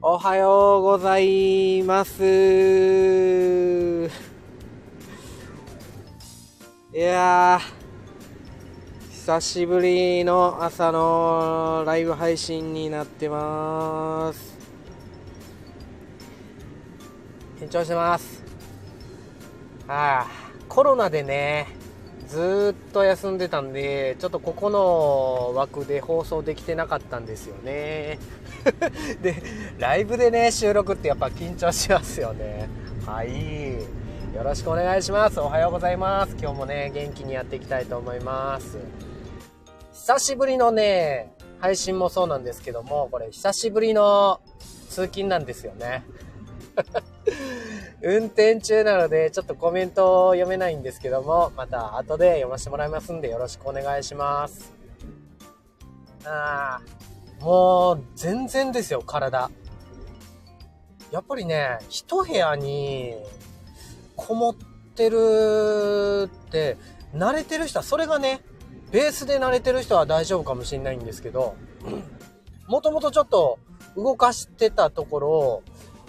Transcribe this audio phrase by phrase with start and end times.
[0.00, 2.22] おはようございます。
[6.94, 14.56] いやー、久しぶりの朝のライブ配信になってます。
[17.60, 18.44] 緊張してます。
[19.88, 20.26] ああ、
[20.68, 21.66] コロナでね、
[22.28, 28.20] ずーっと休んでたんで、ちょっとここの枠で放送できてなかったんですよね。
[29.22, 29.42] で、
[29.78, 32.68] ライブでね、収録ってやっぱ緊張しますよね。
[33.06, 33.74] はい。
[34.34, 35.40] よろしくお願いします。
[35.40, 36.36] おはようございます。
[36.40, 38.78] 今日もね、元気にやっていきたいと思います。
[39.92, 44.40] 久しぶりのね、配信もそうなんですけども、これ久しぶりの
[44.88, 46.04] 通勤なんですよね。
[48.02, 54.72] 運転中なので、ちょっとコメントを読めないんですけども、また後で読ませてもらいますんで、よろしくお願いします。
[56.24, 57.07] あー、
[57.40, 59.50] もう、全然ですよ、体。
[61.10, 63.14] やっぱりね、一部屋に、
[64.16, 64.54] こもっ
[64.94, 66.76] てるって、
[67.14, 68.40] 慣れてる人は、それがね、
[68.90, 71.56] ベースで慣れてる人は大丈夫かもしれないんですけど、
[72.66, 73.58] もともとちょっと
[73.96, 75.62] 動かしてたところ、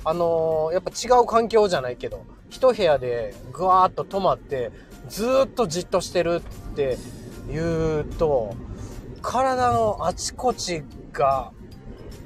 [0.05, 4.71] あのーやっぱ違う環境じゃないけど、一部屋でぐわーっと止まって、
[5.07, 6.97] ずーっとじっとしてるって
[7.51, 8.55] 言うと、
[9.21, 10.83] 体のあちこち
[11.19, 11.51] が、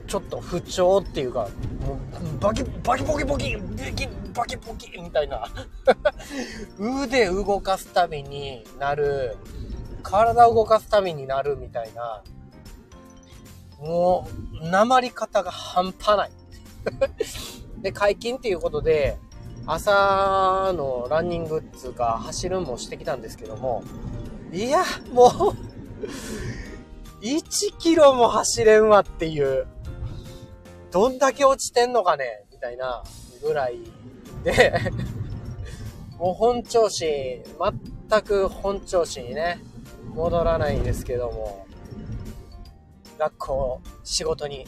[0.07, 1.49] ちょっと不調っていうか、
[1.85, 3.61] もう、バキ、バキボキボキ、バ
[3.95, 5.47] キ、バキボキみたいな。
[7.03, 9.35] 腕動かすためになる、
[10.03, 12.23] 体を動かすためになるみたいな、
[13.79, 14.27] も
[14.61, 16.31] う、鉛り方が半端ない。
[17.81, 19.17] で、解禁っていうことで、
[19.65, 23.83] 朝のランニングっつうか、走るもしてきたんですけども、
[24.51, 25.73] いや、もう、
[27.23, 29.65] 1キロも走れんわっていう、
[30.91, 33.01] どんだけ落ちてんのかねみたいな
[33.41, 33.79] ぐらい
[34.43, 34.73] で、
[36.19, 39.59] もう本調子、全く本調子にね、
[40.13, 41.65] 戻らないんですけども、
[43.17, 44.67] 学校、仕事に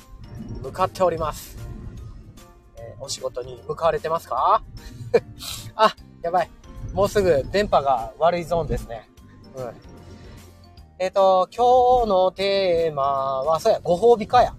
[0.62, 1.58] 向かっております。
[2.78, 4.64] えーお仕事に向かわれてますか？
[5.76, 6.50] あ、やばい。
[6.94, 9.10] もうすぐ電波が悪いゾーンですね。
[9.58, 9.74] うん。
[10.98, 13.04] えっ、と、今日のテーマ
[13.44, 14.56] は、そうや、ご褒美かや。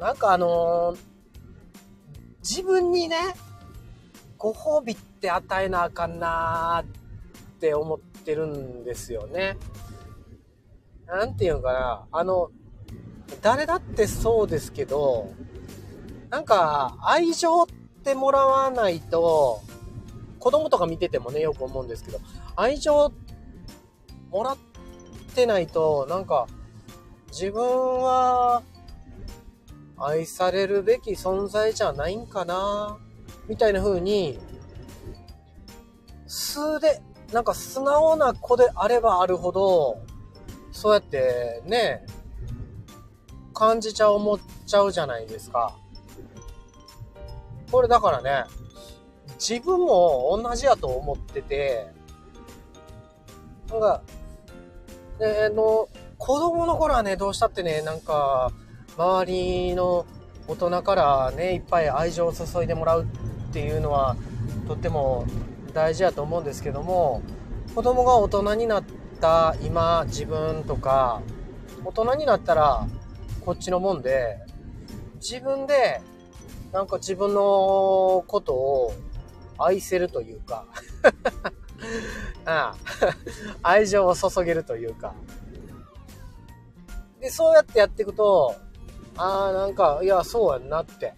[0.00, 1.12] なんかあのー
[2.42, 3.16] 自分にね、
[4.36, 9.56] ご褒美って与えなあかんなーって思ってるんですよね。
[11.06, 12.06] なんていうのかな。
[12.10, 12.50] あの、
[13.42, 15.32] 誰だってそうですけど、
[16.30, 17.66] なんか、愛情っ
[18.02, 19.60] てもらわないと、
[20.40, 22.18] 子供とか見ててもね、よく思うんですけど、
[22.56, 23.12] 愛情
[24.32, 24.56] もらっ
[25.34, 26.48] てないと、なんか、
[27.28, 27.62] 自分
[28.00, 28.62] は、
[29.98, 32.98] 愛されるべき存在じゃないんかな、
[33.46, 34.40] みたいな風に、
[36.26, 39.98] 素で、なんか素直な子であればあるほど、
[40.72, 42.06] そうやってね、
[43.52, 45.76] 感じちゃう思っちゃうじゃないですか。
[47.70, 48.44] これだからね、
[49.38, 51.92] 自分も同じやと思ってて、
[53.70, 54.02] なんか、
[55.22, 55.88] で、あの、
[56.18, 58.50] 子供の頃はね、どうしたってね、なんか、
[58.98, 60.04] 周りの
[60.48, 64.16] 大人からね、いっぱい愛情を注いでもらうっていうのは、
[64.66, 65.24] とっても
[65.72, 67.22] 大事やと思うんですけども、
[67.72, 68.84] 子供が大人になっ
[69.20, 71.22] た今、自分とか、
[71.84, 72.88] 大人になったら、
[73.44, 74.40] こっちのもんで、
[75.20, 76.00] 自分で、
[76.72, 78.92] なんか自分のことを
[79.56, 80.66] 愛せるというか、
[83.62, 85.14] 愛情を注げるというか。
[87.20, 88.54] で、そうやってやっていくと、
[89.16, 91.14] ああ、なんか、いや、そうやんなって。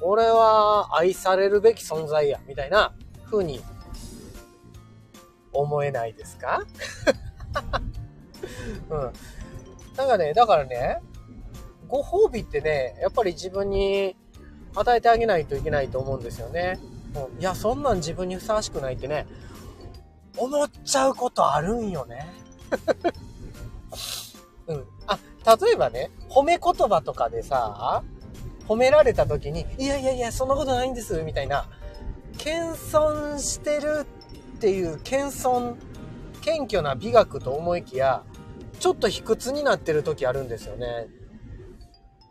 [0.00, 2.92] 俺は愛されるべき存在や、みたいな
[3.30, 3.60] 風に
[5.52, 6.64] 思えないですか？
[8.90, 9.12] うん。
[9.96, 11.00] なんかね、だからね、
[11.88, 14.14] ご褒美ってね、やっぱり自分に
[14.74, 16.78] 与えてあげないといけないと思うんですよね。
[17.32, 19.26] うん、いや、そんなん自分にふさわしくないってね、
[20.38, 22.26] 思っちゃうことあるんよね。
[24.66, 24.84] うん。
[25.06, 25.18] あ、
[25.60, 28.02] 例えばね、褒め言葉とかでさ、
[28.66, 31.66] 褒められた時に、いやいやいや、そんなことないんです、みたいな、
[32.36, 34.06] 謙遜してる
[34.56, 35.76] っていう、謙遜、
[36.42, 38.22] 謙虚な美学と思いきや、
[38.78, 41.08] ちょっと卑屈になってる時あるんですよね。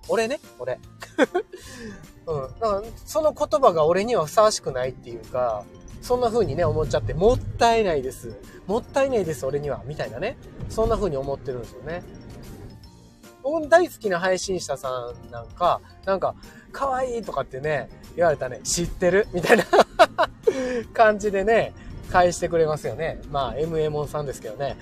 [0.07, 0.79] 俺ね、俺。
[2.27, 2.59] うん。
[2.59, 5.65] だから、その言葉が俺にはふさわしくないっていうか、
[6.01, 8.35] そんな風にね、思っちゃって、もったいないです。
[8.65, 9.81] もったいないです、俺には。
[9.85, 10.37] みたいなね。
[10.69, 12.03] そんな風に思ってるんですよね。
[13.43, 16.35] 僕大好きな配信者さんなんか、なんか、
[16.71, 19.27] 可愛いとかってね、言われたね、知ってる？
[19.33, 19.63] みたいな
[20.93, 21.73] 感じでね、
[22.11, 23.21] 返してくれますよね。
[23.31, 24.77] まあ、MA さんですけどね。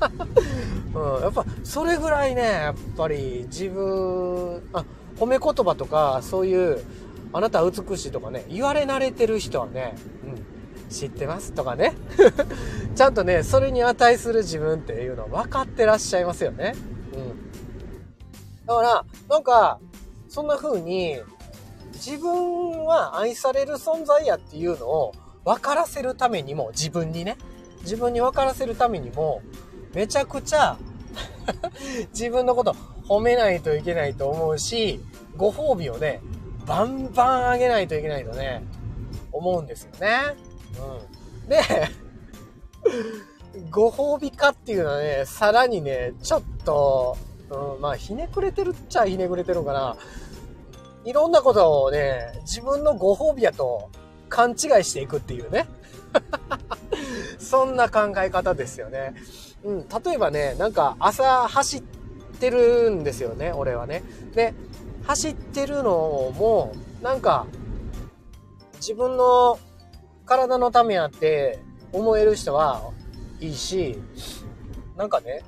[0.94, 4.84] うん、やっぱ、それぐらいね、やっぱり自分、あ、
[5.18, 6.82] 褒め言葉とか、そういう、
[7.32, 9.94] あなた美しいとかね、言われ慣れてる人はね、
[10.90, 11.52] 知ってます？
[11.52, 11.94] とかね。
[12.94, 16.74] ちゃんとね、それに値する自分っていうの分かってらっしゃいますよね。
[17.14, 18.66] うん。
[18.66, 19.78] だから、なんか、
[20.28, 21.18] そんな風に、
[21.94, 25.12] 自分は愛される存在やっていうのを
[25.44, 27.36] 分からせるためにも、自分にね、
[27.82, 29.42] 自分に分からせるためにも、
[29.94, 30.76] めちゃくちゃ
[32.12, 32.74] 自分のこと
[33.08, 35.00] 褒めないといけないと思うし、
[35.36, 36.20] ご褒美をね、
[36.66, 38.62] バンバンあげないといけないとね、
[39.32, 40.36] 思うんですよね。
[40.78, 41.48] うん。
[41.48, 41.60] で、
[43.70, 47.16] ご褒美化っていうのはね、さらにね、ちょっと、
[47.50, 49.96] うん、まあ、ひねくれてるっちゃひねくれてるかな。
[51.04, 53.90] いろんなことをね、自分のご褒美やと
[54.28, 55.66] 勘違いしていくっていうね。
[57.38, 59.14] そんな考え方ですよね。
[59.64, 61.82] うん、例えばね、なんか朝走っ
[62.38, 64.02] てるんですよね、俺はね。
[64.34, 64.54] で、
[65.06, 67.46] 走ってるのも、なんか、
[68.76, 69.58] 自分の
[70.30, 71.58] 体のためやって
[71.92, 72.92] 思える人は
[73.40, 73.98] いいし、
[74.96, 75.42] なんかね、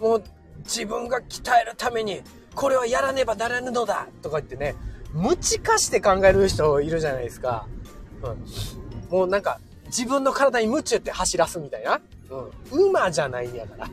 [0.00, 0.22] もう
[0.58, 2.22] 自分が鍛えるために、
[2.54, 4.76] これはやらねばならぬのだとか言ってね、
[5.12, 7.66] 無知化して考える人いるじゃないですか。
[8.22, 9.18] うん。
[9.18, 12.00] もうなんか、自分の体に夢中って走らすみたいな。
[12.70, 12.90] うん。
[12.90, 13.88] 馬じゃないんやから。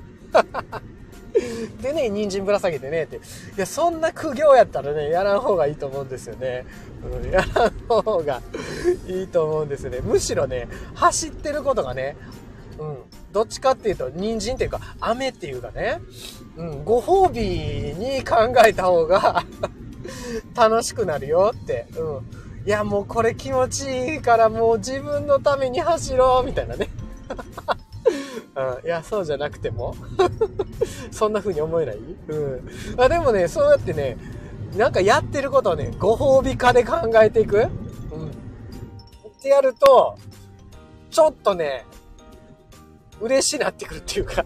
[1.81, 3.15] でね、人参ぶら下げてね、って。
[3.15, 3.19] い
[3.57, 6.67] や、そんな苦行やったらね、やらん方がいいと思うんですよね。
[7.03, 8.41] うん、やらん方が
[9.07, 9.99] いいと思うんですね。
[10.01, 12.17] むしろね、走ってることがね、
[12.77, 12.97] うん、
[13.31, 16.01] どっちかっていうと、人参っていうか、雨っていうかね、
[16.57, 19.43] うん、ご褒美に考えた方が
[20.55, 22.65] 楽しくなるよって、うん。
[22.65, 26.89] いや、もうこれ気持ちいいからもう自分のために走ろうみたいなね。
[28.55, 29.95] うん、いや、そうじゃなくても
[31.11, 31.97] そんな風に思えない？
[32.27, 32.69] うん。
[32.97, 34.17] あでもね、そうやってね、
[34.75, 37.57] なんかやってることをね、ご褒美化で考えていく？
[37.57, 37.67] うん。
[37.67, 37.71] っ
[39.41, 40.17] てやると、
[41.09, 41.85] ちょっとね、
[43.19, 44.45] 嬉しいなってくるっていうか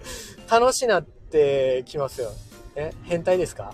[0.50, 2.30] 楽しいなってきますよ。
[2.74, 2.92] え？
[3.02, 3.72] 変態ですか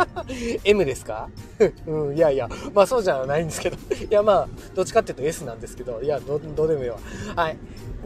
[0.64, 1.28] ?M ですか？
[1.86, 3.76] うん、いやいや、まあそうじゃないんですけど。
[3.76, 6.98] いやまあ、どっちかっていうと S なんですけど、いや、ど、どうでもいいわ。
[7.36, 7.56] はい。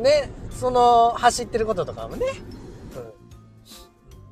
[0.02, 2.26] で、その、走ってることとかもね、
[2.96, 3.12] うん、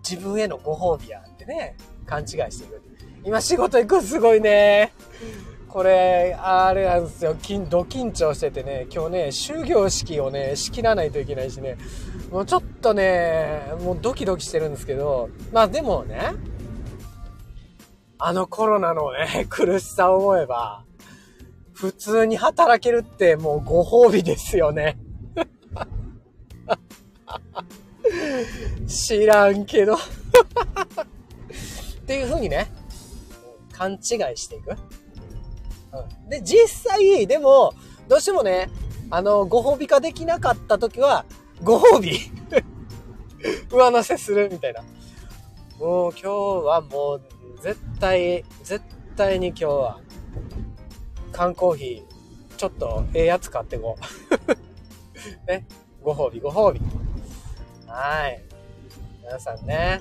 [0.08, 1.76] 自分へのご褒美やってね、
[2.06, 2.81] 勘違いしていく。
[3.26, 4.93] 今仕事行くすごいね。
[5.67, 7.34] これ、あれなんですよ、
[7.69, 11.76] ド緊張しててね、今日ね、終業式をね、仕切らないといけないしね、
[12.31, 16.34] もうちょっとね、もうドキドキしてるんですけど、まあでもね、
[18.17, 20.84] あのコロナのね、 苦しさを思えば、
[21.73, 25.00] 普通に働けるってもうご褒美ですよね。
[28.87, 29.96] 知らんけど。
[29.96, 29.99] っ
[32.06, 32.70] ていう風にね、
[33.76, 33.99] 勘違い
[34.37, 34.70] していく。
[34.70, 37.75] うん、で、実際、でも、
[38.08, 38.70] どうしてもね、
[39.11, 41.25] あの、ご褒美化できなかった時は、
[41.62, 42.19] ご褒美
[43.70, 44.82] 上乗せするみたいな。
[45.78, 47.23] もう今日はもう、
[47.62, 48.84] 絶対、絶
[49.17, 50.00] 対に今日は、
[51.33, 53.99] 缶コーヒー、ちょっとええやつ買ってこ
[55.47, 55.47] う。
[55.47, 55.66] ね。
[56.02, 56.80] ご褒美、ご褒美。
[57.87, 58.42] はい。
[59.23, 60.00] 皆さんね、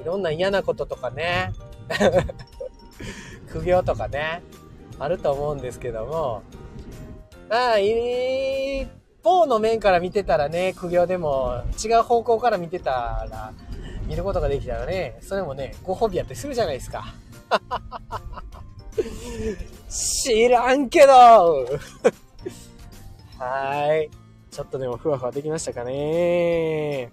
[0.00, 1.52] いろんな嫌なこととかね、
[3.48, 4.42] 苦行とかね、
[4.98, 6.42] あると思うんですけども、
[7.48, 8.86] まあ、一
[9.22, 13.52] 方の面から見てたらね、苦行でも違う方向から見てたら、
[14.06, 17.14] 見ることができたらね、それもね、ご褒美やってするじゃないですか。
[19.88, 21.12] 知らんけど
[23.38, 24.10] はい。
[24.50, 27.12] ちょっとでもふわふわできましたかね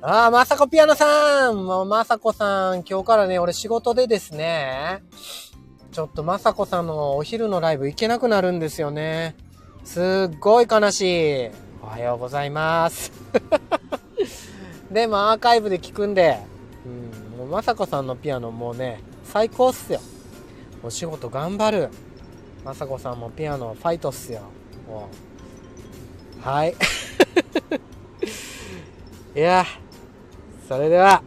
[0.00, 5.02] ああ、まさこピアノさんもうまさこさん、今日からね、俺仕事でですね、
[5.90, 9.34] ちょっとまさこさんのお昼のライブ行けなくなるんですよね。
[9.82, 11.50] すっごい悲しい。
[11.82, 13.10] おはようございます。
[14.88, 16.38] で、もアーカイブで聞くんで、
[16.86, 16.88] う
[17.34, 20.00] ん、もうまさこさんのピアノもうね、最高っすよ。
[20.84, 21.88] お仕事頑張る。
[22.64, 24.42] まさこさんもピアノファイトっすよ。
[26.40, 26.76] はい。
[29.34, 29.64] いや、
[30.68, 31.22] それでは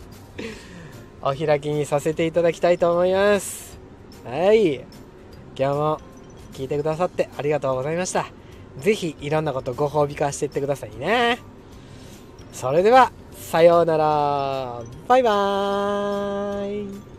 [1.20, 3.78] お開きにさせていただきたいと思います。
[4.24, 4.76] はい。
[4.76, 4.86] 今
[5.54, 6.00] 日も
[6.54, 8.26] 聞いてくださってありがとうございました。
[8.78, 11.38] 是非いろんなことご褒美化していってくださいね。
[12.52, 14.82] それでは、さようなら。
[15.06, 17.17] バイバーイ。